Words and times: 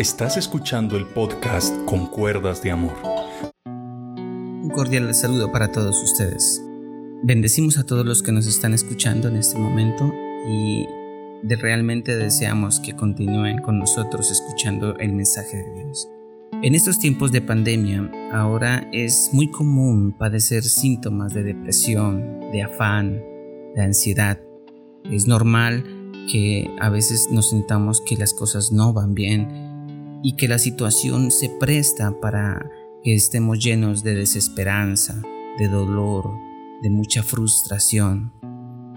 Estás 0.00 0.38
escuchando 0.38 0.96
el 0.96 1.04
podcast 1.04 1.76
Con 1.84 2.06
Cuerdas 2.06 2.62
de 2.62 2.70
Amor. 2.70 2.94
Un 3.66 4.70
cordial 4.74 5.14
saludo 5.14 5.52
para 5.52 5.72
todos 5.72 6.02
ustedes. 6.02 6.64
Bendecimos 7.22 7.76
a 7.76 7.84
todos 7.84 8.06
los 8.06 8.22
que 8.22 8.32
nos 8.32 8.46
están 8.46 8.72
escuchando 8.72 9.28
en 9.28 9.36
este 9.36 9.58
momento 9.58 10.10
y 10.48 10.86
de 11.42 11.56
realmente 11.56 12.16
deseamos 12.16 12.80
que 12.80 12.96
continúen 12.96 13.60
con 13.60 13.78
nosotros 13.78 14.30
escuchando 14.30 14.96
el 14.96 15.12
mensaje 15.12 15.58
de 15.58 15.84
Dios. 15.84 16.08
En 16.62 16.74
estos 16.74 16.98
tiempos 16.98 17.30
de 17.30 17.42
pandemia, 17.42 18.10
ahora 18.32 18.88
es 18.94 19.28
muy 19.34 19.50
común 19.50 20.16
padecer 20.18 20.62
síntomas 20.62 21.34
de 21.34 21.42
depresión, 21.42 22.40
de 22.52 22.62
afán, 22.62 23.22
de 23.74 23.82
ansiedad. 23.82 24.40
Es 25.12 25.26
normal 25.26 25.84
que 26.32 26.70
a 26.80 26.88
veces 26.88 27.28
nos 27.30 27.50
sintamos 27.50 28.00
que 28.00 28.16
las 28.16 28.32
cosas 28.32 28.72
no 28.72 28.94
van 28.94 29.12
bien 29.12 29.69
y 30.22 30.36
que 30.36 30.48
la 30.48 30.58
situación 30.58 31.30
se 31.30 31.48
presta 31.48 32.20
para 32.20 32.70
que 33.02 33.14
estemos 33.14 33.58
llenos 33.58 34.02
de 34.02 34.14
desesperanza, 34.14 35.22
de 35.58 35.68
dolor, 35.68 36.30
de 36.82 36.90
mucha 36.90 37.22
frustración. 37.22 38.32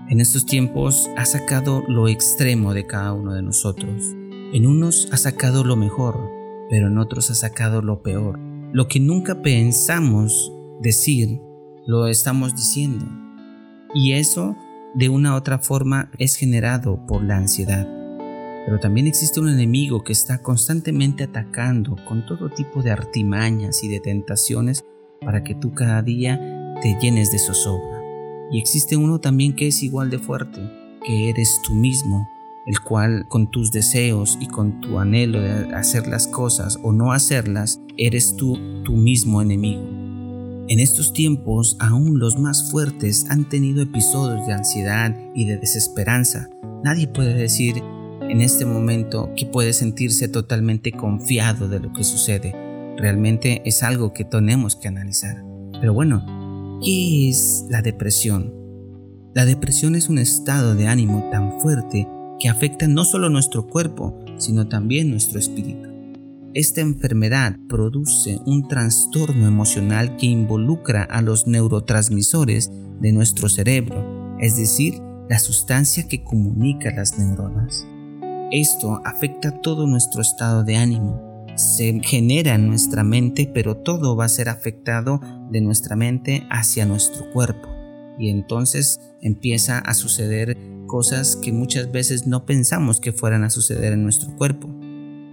En 0.09 0.19
estos 0.19 0.45
tiempos 0.45 1.09
ha 1.15 1.25
sacado 1.25 1.83
lo 1.87 2.07
extremo 2.07 2.73
de 2.73 2.85
cada 2.85 3.13
uno 3.13 3.33
de 3.33 3.41
nosotros. 3.41 4.13
En 4.53 4.67
unos 4.67 5.07
ha 5.11 5.17
sacado 5.17 5.63
lo 5.63 5.75
mejor, 5.75 6.29
pero 6.69 6.87
en 6.87 6.97
otros 6.97 7.31
ha 7.31 7.35
sacado 7.35 7.81
lo 7.81 8.01
peor. 8.01 8.39
Lo 8.73 8.87
que 8.87 8.99
nunca 8.99 9.41
pensamos 9.41 10.51
decir, 10.81 11.39
lo 11.87 12.07
estamos 12.07 12.55
diciendo. 12.55 13.05
Y 13.95 14.13
eso, 14.13 14.55
de 14.95 15.09
una 15.09 15.33
u 15.33 15.37
otra 15.37 15.59
forma, 15.59 16.11
es 16.17 16.35
generado 16.35 17.05
por 17.05 17.23
la 17.23 17.37
ansiedad. 17.37 18.02
Pero 18.65 18.79
también 18.79 19.07
existe 19.07 19.39
un 19.39 19.49
enemigo 19.49 20.03
que 20.03 20.13
está 20.13 20.41
constantemente 20.41 21.23
atacando 21.23 21.97
con 22.07 22.25
todo 22.25 22.49
tipo 22.49 22.81
de 22.81 22.91
artimañas 22.91 23.83
y 23.83 23.89
de 23.89 23.99
tentaciones 23.99 24.85
para 25.21 25.43
que 25.43 25.55
tú 25.55 25.73
cada 25.73 26.01
día 26.01 26.39
te 26.81 26.97
llenes 27.01 27.31
de 27.31 27.39
zozobra. 27.39 28.01
Y 28.51 28.59
existe 28.59 28.95
uno 28.95 29.19
también 29.19 29.55
que 29.55 29.67
es 29.67 29.83
igual 29.83 30.09
de 30.09 30.19
fuerte, 30.19 30.61
que 31.05 31.29
eres 31.29 31.59
tú 31.65 31.73
mismo, 31.73 32.27
el 32.65 32.79
cual 32.79 33.25
con 33.27 33.51
tus 33.51 33.71
deseos 33.71 34.37
y 34.39 34.47
con 34.47 34.79
tu 34.79 34.99
anhelo 34.99 35.41
de 35.41 35.75
hacer 35.75 36.07
las 36.07 36.27
cosas 36.27 36.79
o 36.83 36.93
no 36.93 37.11
hacerlas, 37.11 37.81
eres 37.97 38.35
tú 38.37 38.57
tu 38.83 38.93
mismo 38.93 39.41
enemigo. 39.41 39.83
En 40.69 40.79
estos 40.79 41.11
tiempos, 41.11 41.75
aún 41.79 42.19
los 42.19 42.39
más 42.39 42.71
fuertes 42.71 43.25
han 43.29 43.49
tenido 43.49 43.81
episodios 43.81 44.47
de 44.47 44.53
ansiedad 44.53 45.13
y 45.35 45.45
de 45.45 45.57
desesperanza. 45.57 46.49
Nadie 46.83 47.07
puede 47.07 47.33
decir 47.33 47.83
en 48.33 48.41
este 48.41 48.65
momento 48.65 49.31
que 49.37 49.45
puede 49.45 49.73
sentirse 49.73 50.27
totalmente 50.27 50.91
confiado 50.91 51.67
de 51.67 51.79
lo 51.79 51.93
que 51.93 52.03
sucede. 52.03 52.51
Realmente 52.97 53.61
es 53.63 53.83
algo 53.83 54.11
que 54.11 54.25
tenemos 54.25 54.75
que 54.75 54.87
analizar. 54.87 55.45
Pero 55.79 55.93
bueno, 55.93 56.79
¿qué 56.83 57.29
es 57.29 57.65
la 57.69 57.83
depresión? 57.83 58.51
La 59.35 59.45
depresión 59.45 59.93
es 59.93 60.09
un 60.09 60.17
estado 60.17 60.73
de 60.73 60.87
ánimo 60.87 61.29
tan 61.31 61.59
fuerte 61.59 62.07
que 62.39 62.49
afecta 62.49 62.87
no 62.87 63.05
solo 63.05 63.29
nuestro 63.29 63.67
cuerpo, 63.67 64.17
sino 64.39 64.67
también 64.67 65.11
nuestro 65.11 65.37
espíritu. 65.37 65.89
Esta 66.55 66.81
enfermedad 66.81 67.55
produce 67.69 68.39
un 68.47 68.67
trastorno 68.67 69.47
emocional 69.47 70.17
que 70.17 70.25
involucra 70.25 71.03
a 71.03 71.21
los 71.21 71.45
neurotransmisores 71.45 72.71
de 72.99 73.11
nuestro 73.11 73.47
cerebro, 73.47 74.35
es 74.39 74.57
decir, 74.57 74.95
la 75.29 75.37
sustancia 75.37 76.07
que 76.07 76.23
comunica 76.23 76.91
las 76.95 77.19
neuronas. 77.19 77.85
Esto 78.53 79.01
afecta 79.03 79.49
todo 79.61 79.87
nuestro 79.87 80.21
estado 80.21 80.63
de 80.63 80.75
ánimo. 80.75 81.47
Se 81.55 81.99
genera 82.03 82.53
en 82.53 82.67
nuestra 82.67 83.03
mente, 83.03 83.49
pero 83.51 83.77
todo 83.77 84.15
va 84.15 84.25
a 84.25 84.29
ser 84.29 84.47
afectado 84.47 85.19
de 85.49 85.59
nuestra 85.59 85.95
mente 85.95 86.45
hacia 86.51 86.85
nuestro 86.85 87.31
cuerpo. 87.31 87.67
Y 88.19 88.29
entonces 88.29 88.99
empieza 89.21 89.79
a 89.79 89.95
suceder 89.95 90.55
cosas 90.85 91.35
que 91.35 91.51
muchas 91.51 91.91
veces 91.91 92.27
no 92.27 92.45
pensamos 92.45 92.99
que 92.99 93.11
fueran 93.11 93.43
a 93.43 93.49
suceder 93.49 93.91
en 93.93 94.03
nuestro 94.03 94.35
cuerpo. 94.35 94.69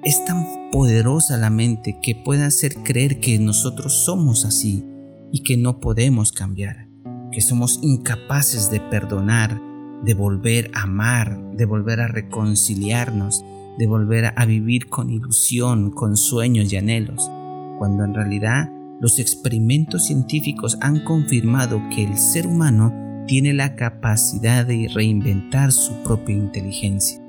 Es 0.02 0.24
tan 0.24 0.70
poderosa 0.72 1.36
la 1.36 1.50
mente 1.50 1.98
que 2.02 2.14
puede 2.14 2.44
hacer 2.44 2.76
creer 2.76 3.20
que 3.20 3.38
nosotros 3.38 4.02
somos 4.02 4.46
así 4.46 4.86
y 5.30 5.42
que 5.42 5.58
no 5.58 5.78
podemos 5.78 6.32
cambiar, 6.32 6.88
que 7.32 7.42
somos 7.42 7.80
incapaces 7.82 8.70
de 8.70 8.80
perdonar, 8.80 9.60
de 10.04 10.14
volver 10.14 10.70
a 10.74 10.82
amar, 10.82 11.40
de 11.52 11.64
volver 11.64 12.00
a 12.00 12.08
reconciliarnos, 12.08 13.44
de 13.78 13.86
volver 13.86 14.32
a 14.36 14.44
vivir 14.46 14.88
con 14.88 15.10
ilusión, 15.10 15.90
con 15.90 16.16
sueños 16.16 16.72
y 16.72 16.76
anhelos, 16.76 17.30
cuando 17.78 18.04
en 18.04 18.14
realidad 18.14 18.70
los 19.00 19.18
experimentos 19.18 20.06
científicos 20.06 20.76
han 20.80 21.00
confirmado 21.04 21.80
que 21.94 22.04
el 22.04 22.18
ser 22.18 22.46
humano 22.46 22.92
tiene 23.26 23.52
la 23.52 23.76
capacidad 23.76 24.66
de 24.66 24.90
reinventar 24.94 25.72
su 25.72 26.02
propia 26.02 26.36
inteligencia. 26.36 27.20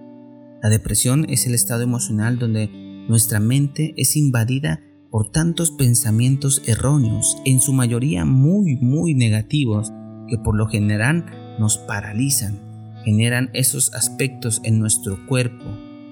La 0.61 0.69
depresión 0.69 1.25
es 1.29 1.47
el 1.47 1.55
estado 1.55 1.83
emocional 1.83 2.37
donde 2.37 2.69
nuestra 3.07 3.39
mente 3.39 3.93
es 3.97 4.15
invadida 4.15 4.81
por 5.09 5.29
tantos 5.29 5.71
pensamientos 5.71 6.61
erróneos, 6.67 7.37
en 7.45 7.59
su 7.59 7.73
mayoría 7.73 8.25
muy, 8.25 8.77
muy 8.77 9.13
negativos, 9.13 9.91
que 10.27 10.37
por 10.37 10.55
lo 10.55 10.67
general 10.67 11.25
nos 11.59 11.77
paralizan, 11.77 12.59
generan 13.03 13.49
esos 13.53 13.93
aspectos 13.93 14.61
en 14.63 14.79
nuestro 14.79 15.25
cuerpo. 15.27 15.65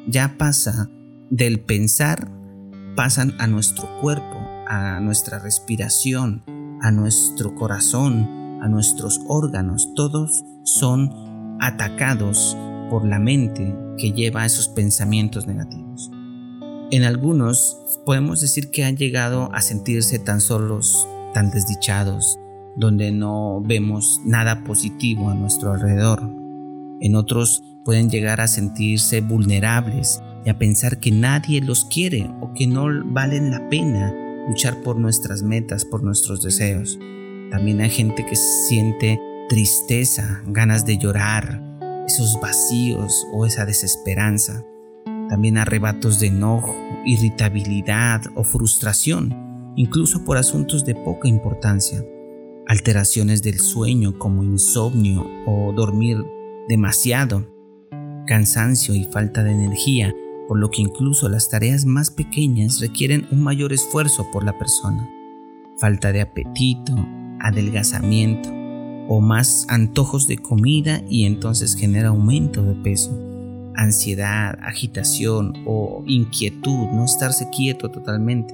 Ya 0.07 0.35
pasa 0.37 0.89
del 1.29 1.59
pensar, 1.59 2.31
pasan 2.95 3.35
a 3.39 3.47
nuestro 3.47 3.87
cuerpo, 4.01 4.37
a 4.67 4.99
nuestra 4.99 5.39
respiración, 5.39 6.43
a 6.81 6.91
nuestro 6.91 7.55
corazón, 7.55 8.59
a 8.61 8.67
nuestros 8.67 9.19
órganos. 9.27 9.93
Todos 9.95 10.43
son 10.63 11.57
atacados 11.59 12.57
por 12.89 13.05
la 13.05 13.19
mente 13.19 13.75
que 13.97 14.11
lleva 14.11 14.45
esos 14.45 14.67
pensamientos 14.67 15.47
negativos. 15.47 16.11
En 16.91 17.03
algunos 17.03 17.77
podemos 18.05 18.41
decir 18.41 18.71
que 18.71 18.83
han 18.83 18.97
llegado 18.97 19.53
a 19.53 19.61
sentirse 19.61 20.17
tan 20.17 20.41
solos, 20.41 21.07
tan 21.33 21.51
desdichados, 21.51 22.39
donde 22.75 23.11
no 23.11 23.61
vemos 23.61 24.21
nada 24.25 24.63
positivo 24.63 25.29
a 25.29 25.35
nuestro 25.35 25.73
alrededor. 25.73 26.21
En 27.01 27.15
otros 27.15 27.63
pueden 27.85 28.09
llegar 28.09 28.41
a 28.41 28.47
sentirse 28.47 29.21
vulnerables 29.21 30.21
y 30.45 30.49
a 30.49 30.57
pensar 30.57 30.99
que 30.99 31.11
nadie 31.11 31.61
los 31.61 31.85
quiere 31.85 32.29
o 32.41 32.53
que 32.53 32.67
no 32.67 32.87
valen 33.05 33.51
la 33.51 33.67
pena 33.69 34.13
luchar 34.47 34.81
por 34.81 34.97
nuestras 34.97 35.43
metas, 35.43 35.85
por 35.85 36.03
nuestros 36.03 36.41
deseos. 36.41 36.99
También 37.51 37.81
hay 37.81 37.89
gente 37.89 38.25
que 38.25 38.35
siente 38.35 39.19
tristeza, 39.47 40.41
ganas 40.47 40.85
de 40.85 40.97
llorar, 40.97 41.61
esos 42.05 42.39
vacíos 42.41 43.27
o 43.33 43.45
esa 43.45 43.65
desesperanza. 43.65 44.63
También 45.29 45.57
arrebatos 45.57 46.19
de 46.19 46.27
enojo, 46.27 46.75
irritabilidad 47.05 48.21
o 48.35 48.43
frustración, 48.43 49.73
incluso 49.75 50.23
por 50.25 50.37
asuntos 50.37 50.85
de 50.85 50.95
poca 50.95 51.27
importancia 51.27 52.03
alteraciones 52.69 53.41
del 53.41 53.59
sueño 53.59 54.19
como 54.19 54.43
insomnio 54.43 55.25
o 55.47 55.73
dormir 55.73 56.23
demasiado, 56.67 57.47
cansancio 58.27 58.93
y 58.93 59.05
falta 59.05 59.43
de 59.43 59.51
energía, 59.51 60.13
por 60.47 60.59
lo 60.59 60.69
que 60.69 60.83
incluso 60.83 61.29
las 61.29 61.49
tareas 61.49 61.85
más 61.85 62.11
pequeñas 62.11 62.79
requieren 62.79 63.27
un 63.31 63.41
mayor 63.41 63.73
esfuerzo 63.73 64.27
por 64.31 64.43
la 64.43 64.55
persona, 64.59 65.09
falta 65.79 66.11
de 66.11 66.21
apetito, 66.21 66.93
adelgazamiento 67.39 68.49
o 69.07 69.19
más 69.19 69.65
antojos 69.67 70.27
de 70.27 70.37
comida 70.37 71.01
y 71.09 71.25
entonces 71.25 71.75
genera 71.75 72.09
aumento 72.09 72.61
de 72.61 72.75
peso, 72.75 73.17
ansiedad, 73.75 74.59
agitación 74.61 75.53
o 75.65 76.03
inquietud, 76.05 76.87
no 76.91 77.05
estarse 77.05 77.49
quieto 77.49 77.89
totalmente, 77.89 78.53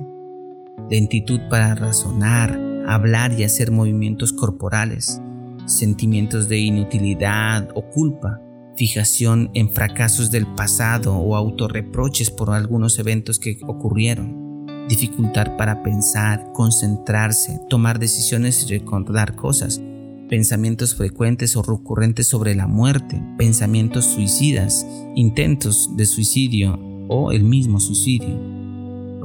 lentitud 0.90 1.42
para 1.50 1.76
razonar, 1.76 2.65
hablar 2.88 3.38
y 3.40 3.44
hacer 3.44 3.72
movimientos 3.72 4.34
corporales, 4.34 5.22
sentimientos 5.66 6.48
de 6.48 6.60
inutilidad 6.60 7.70
o 7.76 7.88
culpa, 7.90 8.40
fijación 8.76 9.50
en 9.54 9.74
fracasos 9.74 10.32
del 10.32 10.46
pasado 10.56 11.16
o 11.16 11.36
autorreproches 11.36 12.30
por 12.30 12.52
algunos 12.52 13.00
eventos 13.00 13.40
que 13.40 13.58
ocurrieron, 13.68 14.66
dificultad 14.88 15.56
para 15.58 15.82
pensar, 15.82 16.52
concentrarse, 16.54 17.60
tomar 17.70 18.00
decisiones 18.00 18.64
y 18.64 18.78
recordar 18.78 19.36
cosas, 19.36 19.82
pensamientos 20.30 20.96
frecuentes 20.96 21.56
o 21.56 21.62
recurrentes 21.62 22.28
sobre 22.28 22.56
la 22.56 22.68
muerte, 22.68 23.22
pensamientos 23.38 24.06
suicidas, 24.06 24.86
intentos 25.16 25.96
de 25.96 26.06
suicidio 26.06 26.80
o 27.08 27.32
el 27.32 27.44
mismo 27.44 27.80
suicidio 27.80 28.55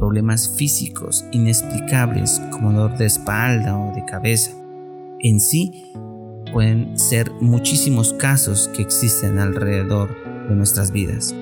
problemas 0.01 0.49
físicos 0.57 1.27
inexplicables 1.31 2.41
como 2.51 2.73
dolor 2.73 2.97
de 2.97 3.05
espalda 3.05 3.79
o 3.79 3.95
de 3.95 4.03
cabeza. 4.07 4.53
En 5.21 5.41
sí, 5.41 5.93
pueden 6.53 6.99
ser 6.99 7.31
muchísimos 7.43 8.15
casos 8.15 8.71
que 8.75 8.81
existen 8.81 9.39
alrededor 9.39 10.17
de 10.49 10.57
nuestras 10.57 10.91
vidas. 10.91 11.35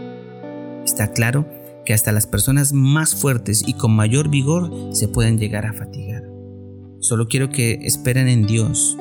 Está 0.85 1.13
claro 1.13 1.49
que 1.87 1.95
hasta 1.95 2.11
las 2.11 2.27
personas 2.27 2.73
más 2.73 3.15
fuertes 3.15 3.63
y 3.65 3.75
con 3.75 3.95
mayor 3.95 4.29
vigor 4.29 4.73
se 4.91 5.07
pueden 5.07 5.39
llegar 5.39 5.65
a 5.65 5.73
fatigar. 5.73 6.25
Solo 6.99 7.29
quiero 7.29 7.51
que 7.51 7.79
esperen 7.83 8.27
en 8.27 8.45
Dios. 8.45 8.97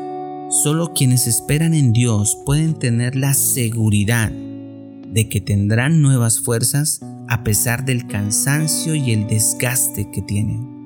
Solo 0.51 0.93
quienes 0.93 1.25
esperan 1.25 1.73
en 1.73 1.93
Dios 1.93 2.37
pueden 2.45 2.75
tener 2.75 3.15
la 3.15 3.33
seguridad 3.33 4.31
de 4.31 5.29
que 5.29 5.41
tendrán 5.41 6.03
nuevas 6.03 6.39
fuerzas 6.39 7.01
a 7.27 7.43
pesar 7.43 7.85
del 7.85 8.07
cansancio 8.07 8.95
y 8.95 9.11
el 9.11 9.27
desgaste 9.27 10.09
que 10.11 10.21
tienen. 10.21 10.77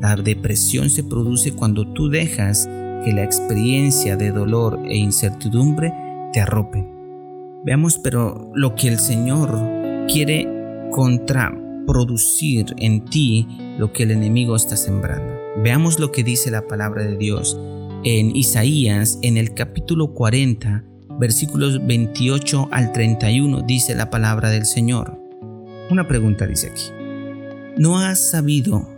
La 0.00 0.16
depresión 0.16 0.90
se 0.90 1.02
produce 1.02 1.52
cuando 1.52 1.86
tú 1.92 2.08
dejas 2.08 2.68
que 3.04 3.12
la 3.12 3.24
experiencia 3.24 4.16
de 4.16 4.30
dolor 4.30 4.80
e 4.84 4.96
incertidumbre 4.96 5.92
te 6.32 6.40
arrope. 6.40 6.86
Veamos 7.64 7.98
pero 7.98 8.50
lo 8.54 8.74
que 8.74 8.88
el 8.88 8.98
Señor 8.98 9.50
quiere 10.12 10.46
contraproducir 10.90 12.74
en 12.78 13.04
ti 13.06 13.46
lo 13.78 13.92
que 13.92 14.02
el 14.02 14.10
enemigo 14.10 14.56
está 14.56 14.76
sembrando. 14.76 15.32
Veamos 15.62 15.98
lo 15.98 16.12
que 16.12 16.24
dice 16.24 16.50
la 16.50 16.66
palabra 16.66 17.04
de 17.04 17.16
Dios 17.16 17.58
en 18.04 18.36
Isaías 18.36 19.18
en 19.22 19.38
el 19.38 19.54
capítulo 19.54 20.12
40 20.12 20.84
versículos 21.18 21.86
28 21.86 22.68
al 22.70 22.92
31 22.92 23.62
dice 23.62 23.94
la 23.94 24.10
palabra 24.10 24.50
del 24.50 24.66
Señor. 24.66 25.23
Una 25.90 26.08
pregunta 26.08 26.46
dice 26.46 26.68
aquí. 26.68 26.84
¿No 27.76 27.98
has 27.98 28.30
sabido, 28.30 28.88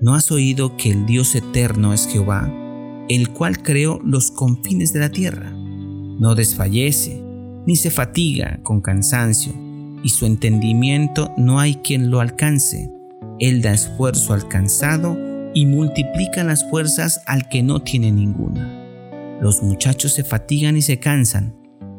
no 0.00 0.14
has 0.14 0.30
oído 0.30 0.76
que 0.76 0.90
el 0.90 1.06
Dios 1.06 1.34
eterno 1.34 1.92
es 1.92 2.06
Jehová, 2.06 2.52
el 3.08 3.30
cual 3.30 3.62
creó 3.62 4.00
los 4.04 4.30
confines 4.30 4.92
de 4.92 5.00
la 5.00 5.10
tierra? 5.10 5.50
No 5.50 6.34
desfallece, 6.34 7.22
ni 7.66 7.74
se 7.74 7.90
fatiga 7.90 8.60
con 8.62 8.80
cansancio, 8.80 9.52
y 10.04 10.10
su 10.10 10.26
entendimiento 10.26 11.32
no 11.36 11.58
hay 11.58 11.76
quien 11.76 12.10
lo 12.10 12.20
alcance. 12.20 12.90
Él 13.40 13.62
da 13.62 13.72
esfuerzo 13.72 14.32
al 14.32 14.46
cansado 14.46 15.16
y 15.54 15.66
multiplica 15.66 16.44
las 16.44 16.68
fuerzas 16.70 17.20
al 17.26 17.48
que 17.48 17.62
no 17.62 17.80
tiene 17.80 18.12
ninguna. 18.12 19.38
Los 19.40 19.62
muchachos 19.62 20.12
se 20.12 20.22
fatigan 20.22 20.76
y 20.76 20.82
se 20.82 20.98
cansan, 20.98 21.54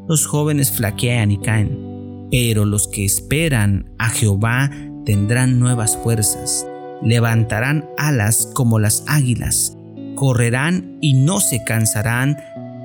los 0.07 0.25
jóvenes 0.25 0.71
flaquean 0.71 1.31
y 1.31 1.39
caen, 1.39 1.88
pero 2.31 2.66
los 2.66 2.88
que 2.88 3.06
esperan 3.06 3.92
a 3.98 4.10
Jehová 4.10 4.72
tendrán 5.06 5.60
nuevas 5.60 5.98
fuerzas, 5.98 6.68
levantarán 7.02 7.90
alas 7.98 8.50
como 8.54 8.80
las 8.80 9.04
águilas, 9.08 9.78
correrán 10.16 10.98
y 11.02 11.14
no 11.14 11.40
se 11.40 11.64
cansarán, 11.64 12.38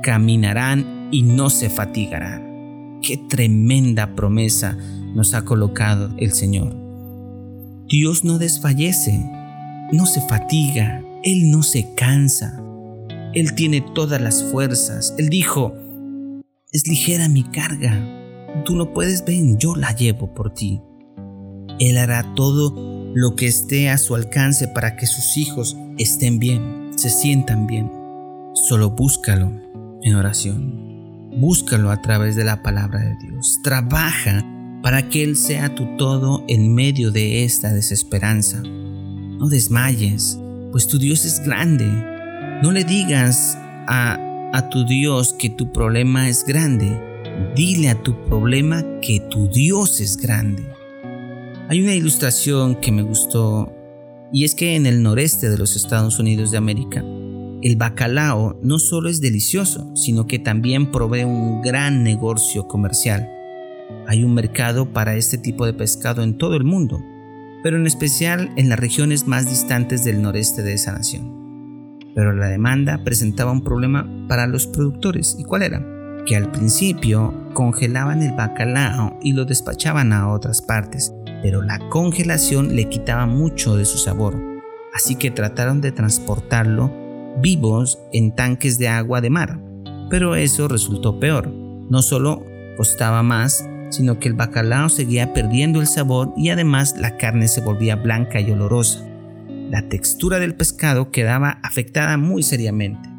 caminarán 0.02 1.08
y 1.11 1.23
no 1.23 1.50
se 1.50 1.69
fatigarán. 1.69 3.00
Qué 3.02 3.19
tremenda 3.29 4.14
promesa 4.14 4.79
nos 5.14 5.35
ha 5.35 5.44
colocado 5.44 6.11
el 6.17 6.32
Señor. 6.32 6.75
Dios 7.87 8.25
no 8.25 8.38
desfallece, 8.38 9.25
no 9.93 10.06
se 10.06 10.20
fatiga, 10.23 11.02
Él 11.23 11.50
no 11.50 11.62
se 11.62 11.94
cansa. 11.94 12.61
Él 13.35 13.55
tiene 13.55 13.81
todas 13.81 14.20
las 14.20 14.43
fuerzas. 14.44 15.14
Él 15.19 15.29
dijo, 15.29 15.75
es 16.73 16.87
ligera 16.87 17.29
mi 17.29 17.43
carga. 17.43 18.24
Tú 18.64 18.76
no 18.76 18.92
puedes, 18.92 19.24
ven, 19.24 19.58
yo 19.58 19.74
la 19.74 19.94
llevo 19.94 20.32
por 20.34 20.52
ti. 20.52 20.80
Él 21.78 21.98
hará 21.98 22.34
todo 22.34 23.12
lo 23.14 23.36
que 23.36 23.46
esté 23.46 23.90
a 23.90 23.98
su 23.98 24.14
alcance 24.14 24.68
para 24.68 24.96
que 24.96 25.06
sus 25.06 25.36
hijos 25.36 25.76
estén 25.98 26.38
bien, 26.38 26.90
se 26.96 27.10
sientan 27.10 27.66
bien. 27.66 27.90
Solo 28.54 28.90
búscalo 28.90 29.50
en 30.02 30.14
oración. 30.14 31.30
Búscalo 31.36 31.90
a 31.90 32.00
través 32.00 32.36
de 32.36 32.44
la 32.44 32.62
palabra 32.62 33.00
de 33.00 33.16
Dios. 33.26 33.60
Trabaja 33.62 34.44
para 34.82 35.08
que 35.08 35.24
Él 35.24 35.36
sea 35.36 35.74
tu 35.74 35.96
todo 35.96 36.44
en 36.48 36.74
medio 36.74 37.10
de 37.10 37.44
esta 37.44 37.72
desesperanza. 37.72 38.60
No 38.62 39.48
desmayes, 39.48 40.38
pues 40.70 40.86
tu 40.86 40.98
Dios 40.98 41.24
es 41.24 41.44
grande. 41.44 41.86
No 42.62 42.70
le 42.70 42.84
digas 42.84 43.58
a 43.88 44.30
a 44.54 44.68
tu 44.68 44.84
Dios 44.84 45.34
que 45.36 45.50
tu 45.50 45.72
problema 45.72 46.28
es 46.28 46.44
grande. 46.46 46.96
Dile 47.54 47.90
a 47.90 48.02
tu 48.02 48.25
problema 48.25 48.84
que 49.00 49.20
tu 49.31 49.48
Dios 49.48 50.00
es 50.00 50.16
grande. 50.16 50.64
Hay 51.69 51.81
una 51.82 51.94
ilustración 51.94 52.76
que 52.76 52.92
me 52.92 53.02
gustó 53.02 53.72
y 54.32 54.44
es 54.44 54.54
que 54.54 54.76
en 54.76 54.86
el 54.86 55.02
noreste 55.02 55.48
de 55.48 55.58
los 55.58 55.76
Estados 55.76 56.19
Unidos 56.19 56.50
de 56.50 56.58
América, 56.58 57.04
el 57.62 57.76
bacalao 57.76 58.58
no 58.62 58.78
solo 58.78 59.08
es 59.08 59.20
delicioso, 59.20 59.90
sino 59.94 60.26
que 60.26 60.38
también 60.38 60.90
provee 60.90 61.25
un 61.25 61.62
gran 61.62 62.02
negocio 62.02 62.66
comercial. 62.66 63.31
Hay 64.06 64.25
un 64.25 64.34
mercado 64.34 64.92
para 64.92 65.16
este 65.16 65.38
tipo 65.38 65.64
de 65.66 65.75
pescado 65.75 66.22
en 66.22 66.37
todo 66.37 66.56
el 66.56 66.64
mundo, 66.64 67.00
pero 67.62 67.76
en 67.76 67.87
especial 67.87 68.52
en 68.56 68.69
las 68.69 68.78
regiones 68.78 69.26
más 69.26 69.48
distantes 69.48 70.04
del 70.04 70.20
noreste 70.20 70.62
de 70.62 70.75
esa 70.75 70.92
nación 70.92 71.44
pero 72.14 72.32
la 72.32 72.48
demanda 72.48 73.02
presentaba 73.04 73.52
un 73.52 73.62
problema 73.62 74.08
para 74.28 74.46
los 74.46 74.66
productores. 74.66 75.37
¿Y 75.38 75.44
cuál 75.44 75.62
era? 75.62 75.94
Que 76.26 76.37
al 76.37 76.50
principio 76.50 77.35
congelaban 77.53 78.23
el 78.23 78.32
bacalao 78.32 79.19
y 79.23 79.32
lo 79.32 79.44
despachaban 79.44 80.12
a 80.12 80.31
otras 80.31 80.62
partes, 80.62 81.12
pero 81.43 81.62
la 81.62 81.79
congelación 81.91 82.75
le 82.75 82.88
quitaba 82.88 83.26
mucho 83.26 83.76
de 83.76 83.85
su 83.85 83.99
sabor, 83.99 84.41
así 84.94 85.17
que 85.17 85.31
trataron 85.31 85.81
de 85.81 85.93
transportarlo 85.93 86.93
vivos 87.41 87.99
en 88.12 88.35
tanques 88.35 88.79
de 88.79 88.88
agua 88.88 89.21
de 89.21 89.31
mar. 89.31 89.61
Pero 90.11 90.35
eso 90.35 90.69
resultó 90.69 91.19
peor. 91.19 91.49
No 91.49 92.03
solo 92.03 92.44
costaba 92.76 93.23
más, 93.23 93.69
sino 93.91 94.19
que 94.19 94.29
el 94.29 94.35
bacalao 94.35 94.88
seguía 94.88 95.32
perdiendo 95.32 95.81
el 95.81 95.87
sabor 95.87 96.32
y 96.37 96.50
además 96.50 96.94
la 96.99 97.17
carne 97.17 97.49
se 97.49 97.61
volvía 97.61 97.97
blanca 97.97 98.41
y 98.41 98.50
olorosa 98.50 99.05
la 99.71 99.82
textura 99.88 100.38
del 100.38 100.55
pescado 100.55 101.11
quedaba 101.11 101.59
afectada 101.62 102.17
muy 102.17 102.43
seriamente. 102.43 103.13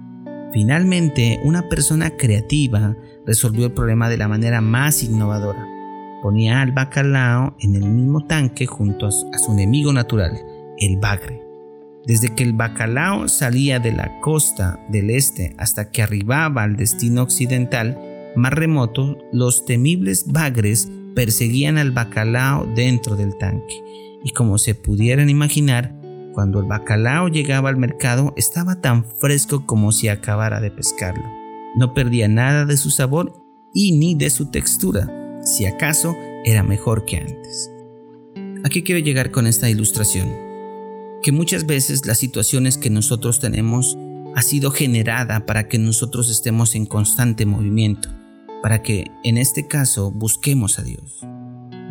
Finalmente, 0.55 1.41
una 1.43 1.67
persona 1.67 2.11
creativa 2.11 2.95
resolvió 3.25 3.65
el 3.65 3.73
problema 3.73 4.07
de 4.07 4.15
la 4.15 4.29
manera 4.29 4.61
más 4.61 5.03
innovadora. 5.03 5.67
Ponía 6.21 6.61
al 6.61 6.71
bacalao 6.71 7.57
en 7.59 7.75
el 7.75 7.83
mismo 7.83 8.25
tanque 8.25 8.65
junto 8.65 9.07
a 9.07 9.11
su 9.11 9.51
enemigo 9.51 9.91
natural, 9.91 10.31
el 10.77 10.95
bagre. 10.95 11.41
Desde 12.05 12.33
que 12.33 12.43
el 12.43 12.53
bacalao 12.53 13.27
salía 13.27 13.79
de 13.79 13.91
la 13.91 14.21
costa 14.21 14.79
del 14.87 15.09
este 15.09 15.53
hasta 15.57 15.91
que 15.91 16.03
arribaba 16.03 16.63
al 16.63 16.77
destino 16.77 17.23
occidental 17.23 17.99
más 18.37 18.53
remoto, 18.53 19.17
los 19.33 19.65
temibles 19.65 20.31
bagres 20.31 20.89
perseguían 21.15 21.77
al 21.77 21.91
bacalao 21.91 22.65
dentro 22.65 23.17
del 23.17 23.37
tanque. 23.37 23.83
Y 24.23 24.29
como 24.29 24.57
se 24.57 24.73
pudieran 24.73 25.29
imaginar, 25.29 25.93
cuando 26.35 26.59
el 26.59 26.65
bacalao 26.65 27.29
llegaba 27.29 27.69
al 27.69 27.77
mercado 27.77 28.33
estaba 28.35 28.81
tan 28.81 29.05
fresco 29.05 29.65
como 29.65 29.93
si 29.93 30.09
acabara 30.09 30.59
de 30.59 30.69
pescarlo. 30.69 31.23
No 31.77 31.93
perdía 31.93 32.27
nada 32.27 32.65
de 32.65 32.75
su 32.75 32.91
sabor 32.91 33.41
y 33.73 33.97
ni 33.97 34.15
de 34.15 34.29
su 34.29 34.51
textura. 34.51 35.39
Si 35.43 35.65
acaso 35.65 36.13
era 36.43 36.61
mejor 36.61 37.05
que 37.05 37.17
antes. 37.17 37.71
¿A 38.63 38.69
qué 38.69 38.83
quiero 38.83 38.99
llegar 38.99 39.31
con 39.31 39.47
esta 39.47 39.69
ilustración? 39.69 40.29
Que 41.23 41.31
muchas 41.31 41.65
veces 41.65 42.05
las 42.05 42.17
situaciones 42.17 42.77
que 42.77 42.89
nosotros 42.89 43.39
tenemos 43.39 43.97
ha 44.35 44.41
sido 44.41 44.71
generada 44.71 45.45
para 45.45 45.69
que 45.69 45.79
nosotros 45.79 46.29
estemos 46.29 46.75
en 46.75 46.85
constante 46.85 47.45
movimiento, 47.45 48.09
para 48.61 48.81
que 48.81 49.09
en 49.23 49.37
este 49.37 49.67
caso 49.67 50.11
busquemos 50.11 50.79
a 50.79 50.83
Dios. 50.83 51.25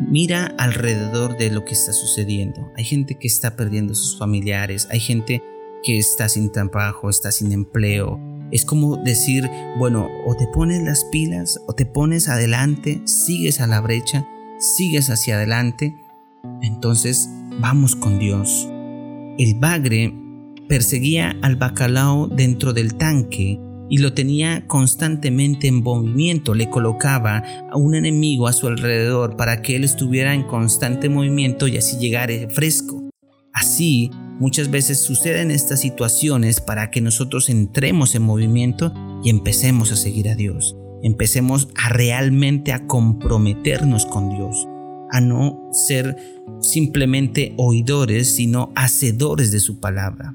Mira 0.08 0.54
alrededor 0.58 1.36
de 1.36 1.50
lo 1.50 1.64
que 1.64 1.72
está 1.72 1.92
sucediendo. 1.92 2.70
Hay 2.76 2.84
gente 2.84 3.16
que 3.16 3.26
está 3.26 3.56
perdiendo 3.56 3.94
sus 3.94 4.18
familiares, 4.18 4.86
hay 4.90 5.00
gente 5.00 5.42
que 5.82 5.98
está 5.98 6.28
sin 6.28 6.52
trabajo, 6.52 7.10
está 7.10 7.32
sin 7.32 7.52
empleo. 7.52 8.20
Es 8.50 8.64
como 8.64 8.96
decir, 8.96 9.50
bueno, 9.78 10.08
o 10.26 10.36
te 10.36 10.46
pones 10.46 10.82
las 10.82 11.04
pilas, 11.06 11.60
o 11.66 11.74
te 11.74 11.86
pones 11.86 12.28
adelante, 12.28 13.02
sigues 13.04 13.60
a 13.60 13.66
la 13.66 13.80
brecha, 13.80 14.26
sigues 14.58 15.10
hacia 15.10 15.36
adelante. 15.36 15.96
Entonces, 16.62 17.28
vamos 17.60 17.96
con 17.96 18.18
Dios. 18.18 18.68
El 19.38 19.54
bagre 19.58 20.14
perseguía 20.68 21.36
al 21.42 21.56
bacalao 21.56 22.28
dentro 22.28 22.72
del 22.72 22.94
tanque 22.94 23.60
y 23.90 23.98
lo 23.98 24.14
tenía 24.14 24.66
constantemente 24.66 25.68
en 25.68 25.82
movimiento, 25.82 26.54
le 26.54 26.70
colocaba 26.70 27.42
a 27.70 27.76
un 27.76 27.94
enemigo 27.94 28.46
a 28.46 28.52
su 28.52 28.66
alrededor 28.66 29.36
para 29.36 29.62
que 29.62 29.76
él 29.76 29.84
estuviera 29.84 30.34
en 30.34 30.44
constante 30.44 31.08
movimiento 31.08 31.68
y 31.68 31.76
así 31.76 31.98
llegara 31.98 32.48
fresco. 32.50 33.10
Así, 33.52 34.10
muchas 34.40 34.70
veces 34.70 34.98
suceden 34.98 35.50
estas 35.50 35.80
situaciones 35.80 36.60
para 36.60 36.90
que 36.90 37.00
nosotros 37.00 37.48
entremos 37.48 38.14
en 38.14 38.22
movimiento 38.22 38.92
y 39.22 39.30
empecemos 39.30 39.92
a 39.92 39.96
seguir 39.96 40.28
a 40.28 40.34
Dios. 40.34 40.76
Empecemos 41.02 41.68
a 41.76 41.90
realmente 41.90 42.72
a 42.72 42.86
comprometernos 42.86 44.06
con 44.06 44.30
Dios, 44.30 44.66
a 45.10 45.20
no 45.20 45.68
ser 45.70 46.16
simplemente 46.60 47.54
oidores, 47.58 48.34
sino 48.34 48.72
hacedores 48.74 49.52
de 49.52 49.60
su 49.60 49.78
palabra. 49.78 50.34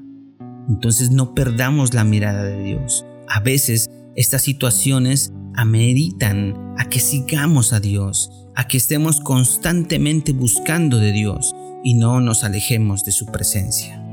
Entonces 0.68 1.10
no 1.10 1.34
perdamos 1.34 1.92
la 1.92 2.04
mirada 2.04 2.44
de 2.44 2.62
Dios. 2.62 3.04
A 3.30 3.40
veces 3.40 3.88
estas 4.16 4.42
situaciones 4.42 5.32
ameritan 5.54 6.74
a 6.78 6.88
que 6.90 7.00
sigamos 7.00 7.72
a 7.72 7.80
Dios 7.80 8.30
a 8.60 8.68
que 8.68 8.76
estemos 8.76 9.20
constantemente 9.20 10.32
buscando 10.32 10.98
de 10.98 11.12
Dios 11.12 11.54
y 11.82 11.94
no 11.94 12.20
nos 12.20 12.44
alejemos 12.44 13.04
de 13.04 13.12
su 13.12 13.26
presencia. 13.26 14.04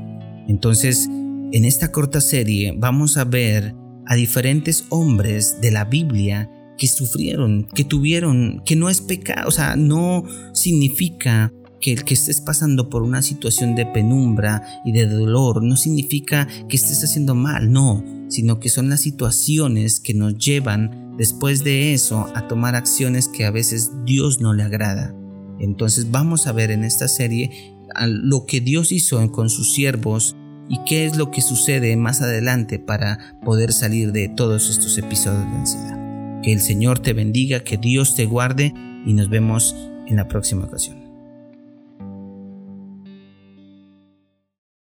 Entonces, 0.48 1.06
en 1.52 1.64
esta 1.66 1.92
corta 1.92 2.22
serie 2.22 2.72
vamos 2.74 3.18
a 3.18 3.24
ver 3.24 3.74
a 4.06 4.14
diferentes 4.14 4.86
hombres 4.88 5.60
de 5.60 5.70
la 5.70 5.84
Biblia 5.84 6.50
que 6.78 6.86
sufrieron, 6.86 7.68
que 7.74 7.84
tuvieron, 7.84 8.62
que 8.64 8.74
no 8.74 8.88
es 8.88 9.02
pecado, 9.02 9.48
o 9.48 9.50
sea, 9.50 9.76
no 9.76 10.24
significa 10.54 11.52
que 11.80 11.92
el 11.92 12.04
que 12.04 12.14
estés 12.14 12.40
pasando 12.40 12.88
por 12.88 13.02
una 13.02 13.20
situación 13.20 13.74
de 13.74 13.84
penumbra 13.84 14.62
y 14.84 14.92
de 14.92 15.06
dolor 15.06 15.62
no 15.62 15.76
significa 15.76 16.48
que 16.68 16.76
estés 16.76 17.04
haciendo 17.04 17.34
mal, 17.34 17.70
no, 17.70 18.02
sino 18.28 18.60
que 18.60 18.68
son 18.68 18.90
las 18.90 19.00
situaciones 19.00 20.00
que 20.00 20.14
nos 20.14 20.36
llevan 20.38 21.16
después 21.16 21.64
de 21.64 21.94
eso 21.94 22.30
a 22.34 22.46
tomar 22.48 22.74
acciones 22.74 23.28
que 23.28 23.44
a 23.44 23.50
veces 23.50 23.90
Dios 24.04 24.40
no 24.40 24.54
le 24.54 24.62
agrada. 24.62 25.14
Entonces 25.58 26.10
vamos 26.10 26.46
a 26.46 26.52
ver 26.52 26.70
en 26.70 26.84
esta 26.84 27.08
serie 27.08 27.74
lo 28.06 28.46
que 28.46 28.60
Dios 28.60 28.92
hizo 28.92 29.30
con 29.32 29.50
sus 29.50 29.72
siervos 29.74 30.36
y 30.68 30.78
qué 30.86 31.06
es 31.06 31.16
lo 31.16 31.30
que 31.30 31.40
sucede 31.40 31.96
más 31.96 32.20
adelante 32.20 32.78
para 32.78 33.36
poder 33.44 33.72
salir 33.72 34.12
de 34.12 34.28
todos 34.28 34.70
estos 34.70 34.98
episodios 34.98 35.44
de 35.50 35.58
ansiedad. 35.58 36.40
Que 36.42 36.52
el 36.52 36.60
Señor 36.60 37.00
te 37.00 37.14
bendiga, 37.14 37.64
que 37.64 37.78
Dios 37.78 38.14
te 38.14 38.26
guarde 38.26 38.72
y 39.06 39.14
nos 39.14 39.28
vemos 39.28 39.74
en 40.06 40.16
la 40.16 40.28
próxima 40.28 40.64
ocasión. 40.64 41.07